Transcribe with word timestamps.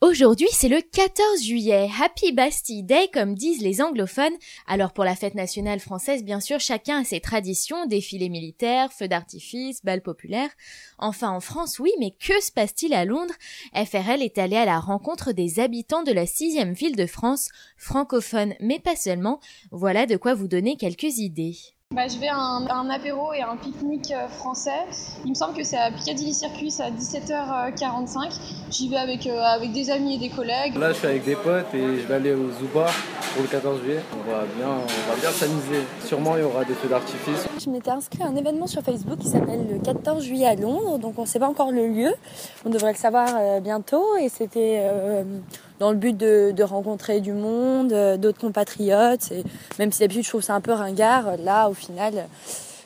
Aujourd'hui, 0.00 0.46
c'est 0.52 0.68
le 0.68 0.80
14 0.80 1.42
juillet, 1.42 1.90
Happy 2.00 2.30
Bastille 2.30 2.84
Day 2.84 3.10
comme 3.12 3.34
disent 3.34 3.62
les 3.62 3.82
anglophones. 3.82 4.36
Alors 4.68 4.92
pour 4.92 5.02
la 5.02 5.16
fête 5.16 5.34
nationale 5.34 5.80
française, 5.80 6.22
bien 6.22 6.38
sûr, 6.38 6.60
chacun 6.60 7.00
a 7.00 7.04
ses 7.04 7.18
traditions, 7.18 7.84
défilés 7.84 8.28
militaires, 8.28 8.92
feux 8.92 9.08
d'artifice, 9.08 9.84
balles 9.84 10.00
populaires. 10.00 10.52
Enfin 10.98 11.30
en 11.30 11.40
France, 11.40 11.80
oui, 11.80 11.90
mais 11.98 12.12
que 12.12 12.40
se 12.40 12.52
passe-t-il 12.52 12.94
à 12.94 13.04
Londres? 13.04 13.34
FRL 13.74 14.22
est 14.22 14.38
allé 14.38 14.54
à 14.54 14.64
la 14.64 14.78
rencontre 14.78 15.32
des 15.32 15.58
habitants 15.58 16.04
de 16.04 16.12
la 16.12 16.26
sixième 16.26 16.74
ville 16.74 16.94
de 16.94 17.06
France, 17.06 17.48
francophone 17.76 18.54
mais 18.60 18.78
pas 18.78 18.94
seulement. 18.94 19.40
Voilà 19.72 20.06
de 20.06 20.16
quoi 20.16 20.34
vous 20.34 20.46
donner 20.46 20.76
quelques 20.76 21.18
idées. 21.18 21.56
Bah, 21.94 22.06
je 22.06 22.18
vais 22.18 22.28
à 22.28 22.36
un, 22.36 22.90
apéro 22.90 23.32
et 23.32 23.40
un 23.40 23.56
pique-nique 23.56 24.12
euh, 24.12 24.28
français. 24.28 24.84
Il 25.24 25.30
me 25.30 25.34
semble 25.34 25.56
que 25.56 25.64
c'est 25.64 25.78
à 25.78 25.90
Piccadilly 25.90 26.34
Circus 26.34 26.80
à 26.80 26.90
17h45. 26.90 28.38
J'y 28.70 28.90
vais 28.90 28.98
avec, 28.98 29.26
euh, 29.26 29.40
avec 29.40 29.72
des 29.72 29.88
amis 29.88 30.16
et 30.16 30.18
des 30.18 30.28
collègues. 30.28 30.76
Là, 30.76 30.92
je 30.92 30.98
suis 30.98 31.06
avec 31.06 31.24
des 31.24 31.34
potes 31.34 31.72
et 31.72 31.98
je 31.98 32.06
vais 32.06 32.14
aller 32.14 32.34
au 32.34 32.50
Zuba 32.52 32.88
pour 33.34 33.42
le 33.42 33.48
14 33.48 33.80
juillet. 33.82 34.00
On 34.12 34.30
va 34.30 34.44
bien, 34.56 34.76
bien 35.20 35.30
s'amuser. 35.30 35.82
Sûrement, 36.04 36.36
il 36.36 36.40
y 36.40 36.44
aura 36.44 36.64
des 36.64 36.74
feux 36.74 36.88
d'artifice. 36.88 37.46
Je 37.62 37.70
m'étais 37.70 37.90
inscrit 37.90 38.22
à 38.22 38.26
un 38.26 38.36
événement 38.36 38.66
sur 38.66 38.82
Facebook 38.82 39.18
qui 39.18 39.28
s'appelle 39.28 39.66
le 39.70 39.78
14 39.78 40.22
juillet 40.24 40.46
à 40.46 40.54
Londres. 40.54 40.98
Donc, 40.98 41.14
on 41.18 41.22
ne 41.22 41.26
sait 41.26 41.38
pas 41.38 41.48
encore 41.48 41.72
le 41.72 41.86
lieu. 41.88 42.12
On 42.64 42.70
devrait 42.70 42.92
le 42.92 42.98
savoir 42.98 43.28
euh, 43.36 43.60
bientôt. 43.60 44.04
Et 44.16 44.28
c'était 44.28 44.82
dans 45.78 45.90
le 45.90 45.96
but 45.96 46.16
de, 46.16 46.52
de 46.54 46.62
rencontrer 46.62 47.20
du 47.20 47.32
monde, 47.32 47.92
euh, 47.92 48.16
d'autres 48.16 48.40
compatriotes. 48.40 49.30
Et 49.32 49.44
même 49.78 49.92
si 49.92 50.00
d'habitude 50.00 50.24
je 50.24 50.28
trouve 50.28 50.42
ça 50.42 50.54
un 50.54 50.60
peu 50.60 50.72
ringard, 50.72 51.36
là 51.38 51.68
au 51.68 51.74
final, 51.74 52.26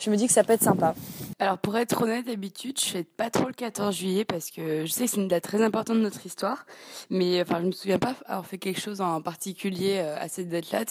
je 0.00 0.10
me 0.10 0.16
dis 0.16 0.26
que 0.26 0.32
ça 0.32 0.44
peut 0.44 0.54
être 0.54 0.62
sympa. 0.62 0.94
Alors 1.38 1.58
pour 1.58 1.76
être 1.76 2.02
honnête, 2.02 2.26
d'habitude, 2.26 2.78
je 2.80 2.86
fais 2.86 3.04
pas 3.04 3.30
trop 3.30 3.46
le 3.46 3.52
14 3.52 3.94
juillet 3.94 4.24
parce 4.24 4.50
que 4.50 4.84
je 4.84 4.90
sais 4.90 5.04
que 5.04 5.10
c'est 5.10 5.20
une 5.20 5.28
date 5.28 5.44
très 5.44 5.62
importante 5.62 5.96
de 5.98 6.02
notre 6.02 6.24
histoire, 6.26 6.66
mais 7.10 7.40
enfin 7.42 7.60
je 7.60 7.66
me 7.66 7.72
souviens 7.72 7.98
pas 7.98 8.14
avoir 8.26 8.46
fait 8.46 8.58
quelque 8.58 8.80
chose 8.80 9.00
en 9.00 9.20
particulier 9.20 9.98
euh, 9.98 10.16
à 10.18 10.28
cette 10.28 10.48
date-là, 10.48 10.84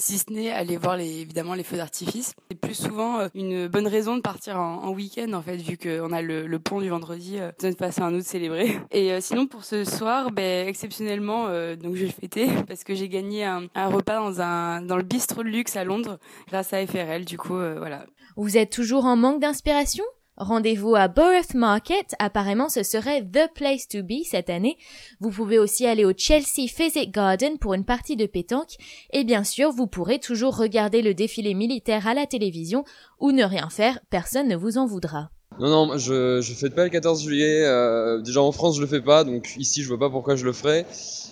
si 0.00 0.18
ce 0.18 0.32
n'est 0.32 0.50
aller 0.50 0.76
voir 0.76 0.96
les, 0.96 1.20
évidemment 1.20 1.54
les 1.54 1.62
feux 1.62 1.76
d'artifice. 1.76 2.34
C'est 2.50 2.58
plus 2.58 2.74
souvent 2.74 3.20
euh, 3.20 3.28
une 3.34 3.68
bonne 3.68 3.86
raison 3.86 4.16
de 4.16 4.22
partir 4.22 4.58
en, 4.58 4.90
week-end 4.90 5.32
en 5.34 5.42
fait, 5.42 5.56
vu 5.56 5.76
qu'on 5.76 6.12
a 6.12 6.22
le, 6.22 6.58
pont 6.58 6.80
du 6.80 6.88
vendredi, 6.88 7.38
euh, 7.38 7.52
de 7.62 7.74
passer 7.74 8.00
un 8.00 8.14
autre 8.14 8.26
célébrer. 8.26 8.78
Et 8.90 9.12
euh, 9.12 9.20
sinon 9.20 9.46
pour 9.46 9.64
ce 9.64 9.84
soir, 9.84 10.30
ben, 10.32 10.66
exceptionnellement, 10.66 11.46
donc 11.76 11.94
je 11.96 12.06
vais 12.06 12.10
fêter 12.10 12.48
parce 12.68 12.84
que 12.84 12.94
j'ai 12.94 13.08
gagné 13.08 13.44
un, 13.44 13.66
un, 13.74 13.88
repas 13.88 14.16
dans 14.16 14.40
un 14.40 14.82
dans 14.82 14.96
le 14.96 15.02
bistrot 15.02 15.42
de 15.42 15.48
luxe 15.48 15.76
à 15.76 15.84
Londres 15.84 16.18
grâce 16.48 16.72
à 16.72 16.86
FRL. 16.86 17.24
Du 17.24 17.36
coup, 17.36 17.54
voilà. 17.54 18.06
Vous 18.36 18.49
êtes 18.56 18.70
toujours 18.70 19.04
en 19.04 19.16
manque 19.16 19.40
d'inspiration? 19.40 20.04
Rendez-vous 20.36 20.94
à 20.94 21.06
Borough 21.08 21.54
Market, 21.54 22.14
apparemment 22.18 22.70
ce 22.70 22.82
serait 22.82 23.22
the 23.22 23.52
place 23.54 23.86
to 23.88 24.02
be 24.02 24.24
cette 24.24 24.48
année. 24.48 24.78
Vous 25.20 25.28
pouvez 25.28 25.58
aussi 25.58 25.86
aller 25.86 26.06
au 26.06 26.12
Chelsea 26.16 26.66
Physic 26.66 27.12
Garden 27.12 27.58
pour 27.58 27.74
une 27.74 27.84
partie 27.84 28.16
de 28.16 28.24
pétanque 28.24 28.76
et 29.12 29.24
bien 29.24 29.44
sûr 29.44 29.70
vous 29.70 29.86
pourrez 29.86 30.18
toujours 30.18 30.56
regarder 30.56 31.02
le 31.02 31.12
défilé 31.12 31.52
militaire 31.52 32.06
à 32.06 32.14
la 32.14 32.26
télévision 32.26 32.84
ou 33.18 33.32
ne 33.32 33.44
rien 33.44 33.68
faire, 33.68 34.00
personne 34.08 34.48
ne 34.48 34.56
vous 34.56 34.78
en 34.78 34.86
voudra. 34.86 35.30
Non, 35.58 35.68
non, 35.68 35.98
je 35.98 36.40
je 36.40 36.54
fais 36.54 36.70
pas 36.70 36.84
le 36.84 36.90
14 36.90 37.22
juillet. 37.22 37.64
Euh, 37.66 38.22
déjà 38.22 38.40
en 38.40 38.52
France, 38.52 38.76
je 38.76 38.80
le 38.80 38.86
fais 38.86 39.02
pas, 39.02 39.24
donc 39.24 39.56
ici, 39.58 39.82
je 39.82 39.88
vois 39.88 39.98
pas 39.98 40.08
pourquoi 40.08 40.36
je 40.36 40.46
le 40.46 40.52
ferais. 40.52 40.86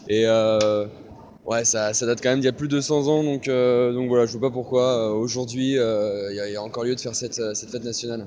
Et 0.09 0.27
euh, 0.27 0.87
ouais, 1.49 1.65
ça, 1.65 1.93
ça 1.93 2.07
date 2.07 2.21
quand 2.23 2.31
même 2.31 2.41
d'il 2.41 2.47
y 2.47 2.49
a 2.49 2.53
plus 2.53 2.69
de 2.69 2.81
100 2.81 3.09
ans, 3.09 3.25
donc, 3.25 3.49
euh, 3.49 3.93
donc 3.93 4.09
voilà, 4.09 4.27
je 4.27 4.39
vois 4.39 4.49
pas 4.49 4.55
pourquoi 4.55 5.13
aujourd'hui 5.13 5.73
il 5.73 6.51
y, 6.53 6.57
a 6.57 6.63
encore 6.63 6.85
lieu 6.85 6.95
de 6.95 7.01
faire 7.01 7.17
cette, 7.17 7.35
cette 7.55 7.71
fête 7.71 7.85
nationale. 7.85 8.25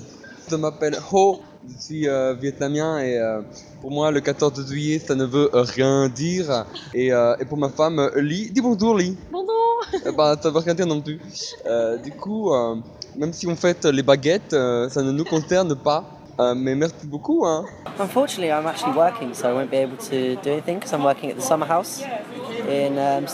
Je 0.49 0.55
m'appelle 0.57 0.97
Ho, 1.11 1.39
je 1.67 1.81
suis 1.81 2.09
euh, 2.09 2.33
vietnamien 2.33 2.99
et 2.99 3.17
euh, 3.17 3.41
pour 3.79 3.91
moi 3.91 4.11
le 4.11 4.19
14 4.19 4.67
juillet 4.67 4.99
ça 4.99 5.15
ne 5.15 5.25
veut 5.25 5.49
rien 5.53 6.09
dire. 6.09 6.65
Et, 6.93 7.13
euh, 7.13 7.35
et 7.39 7.45
pour 7.45 7.57
ma 7.57 7.69
femme 7.69 8.09
Li, 8.17 8.49
dis 8.51 8.61
bonjour 8.61 8.97
Li. 8.97 9.17
Bonjour. 9.31 9.47
bah 10.17 10.35
ça 10.41 10.49
veut 10.49 10.59
rien 10.59 10.73
dire 10.73 10.87
non 10.87 11.01
plus. 11.01 11.19
du 12.03 12.11
coup, 12.11 12.51
même 13.15 13.33
si 13.33 13.47
on 13.47 13.55
fête 13.55 13.85
les 13.85 14.03
baguettes, 14.03 14.51
ça 14.51 15.01
ne 15.01 15.11
nous 15.11 15.25
concerne 15.25 15.75
pas. 15.75 16.03
mais 16.55 16.75
merci 16.75 17.05
beaucoup. 17.05 17.45
Hein. 17.45 17.65
Unfortunately, 17.99 18.51
I'm 18.51 18.65
actually 18.65 18.95
working, 18.97 19.33
so 19.33 19.47
I 19.47 19.53
won't 19.53 19.69
be 19.69 19.77
able 19.77 19.97
to 20.09 20.35
do 20.41 20.49
anything 20.51 20.79
because 20.79 20.93
I'm 20.93 21.03
working 21.03 21.29
at 21.31 21.35
the 21.37 21.41
summer 21.41 21.67
house 21.67 22.03
um. 22.71 23.25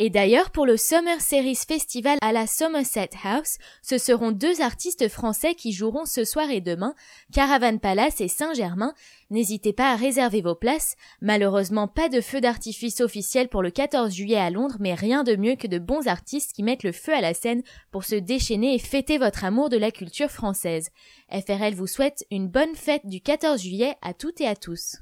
Et 0.00 0.10
d'ailleurs, 0.10 0.50
pour 0.50 0.64
le 0.64 0.76
Summer 0.76 1.20
Series 1.20 1.56
Festival 1.56 2.18
à 2.22 2.30
la 2.30 2.46
Somerset 2.46 3.10
House, 3.24 3.58
ce 3.82 3.98
seront 3.98 4.30
deux 4.30 4.60
artistes 4.60 5.08
français 5.08 5.56
qui 5.56 5.72
joueront 5.72 6.04
ce 6.04 6.24
soir 6.24 6.50
et 6.50 6.60
demain, 6.60 6.94
Caravan 7.32 7.78
Palace 7.78 8.20
et 8.20 8.28
Saint-Germain. 8.28 8.94
N'hésitez 9.30 9.72
pas 9.72 9.90
à 9.90 9.96
réserver 9.96 10.40
vos 10.40 10.54
places. 10.54 10.94
Malheureusement, 11.20 11.88
pas 11.88 12.08
de 12.08 12.20
feu 12.20 12.40
d'artifice 12.40 13.00
officiel 13.00 13.48
pour 13.48 13.60
le 13.60 13.72
14 13.72 14.14
juillet 14.14 14.38
à 14.38 14.50
Londres, 14.50 14.76
mais 14.78 14.94
rien 14.94 15.24
de 15.24 15.34
mieux 15.34 15.56
que 15.56 15.66
de 15.66 15.80
bons 15.80 16.06
artistes 16.06 16.52
qui 16.52 16.62
mettent 16.62 16.84
le 16.84 16.92
feu 16.92 17.12
à 17.12 17.20
la 17.20 17.34
scène 17.34 17.64
pour 17.90 18.04
se 18.04 18.14
déchaîner 18.14 18.76
et 18.76 18.78
fêter 18.78 19.18
votre 19.18 19.44
amour 19.44 19.68
de 19.68 19.78
la 19.78 19.90
culture 19.90 20.30
française. 20.30 20.90
FRL 21.28 21.74
vous 21.74 21.88
souhaite 21.88 22.24
une 22.30 22.46
bonne 22.46 22.76
fête 22.76 23.04
du 23.04 23.20
14 23.20 23.60
juillet 23.60 23.96
à 24.00 24.14
toutes 24.14 24.40
et 24.40 24.46
à 24.46 24.54
tous. 24.54 24.98